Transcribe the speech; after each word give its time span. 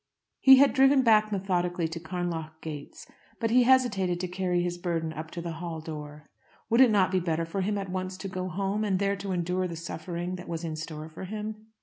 He 0.39 0.55
had 0.55 0.73
driven 0.73 1.03
back 1.03 1.31
methodically 1.31 1.87
to 1.89 1.99
Carnlough 1.99 2.53
gates, 2.61 3.05
but 3.39 3.51
he 3.51 3.61
hesitated 3.65 4.19
to 4.21 4.27
carry 4.27 4.63
his 4.63 4.79
burden 4.79 5.13
up 5.13 5.29
to 5.29 5.41
the 5.43 5.51
hall 5.51 5.79
door. 5.79 6.25
Would 6.71 6.81
it 6.81 6.89
not 6.89 7.11
be 7.11 7.19
better 7.19 7.45
for 7.45 7.61
him 7.61 7.77
at 7.77 7.91
once 7.91 8.17
to 8.17 8.27
go 8.27 8.47
home, 8.47 8.83
and 8.83 8.97
there 8.97 9.15
to 9.17 9.31
endure 9.31 9.67
the 9.67 9.75
suffering 9.75 10.37
that 10.37 10.49
was 10.49 10.63
in 10.63 10.75
store 10.75 11.07
for 11.07 11.25
him? 11.25 11.67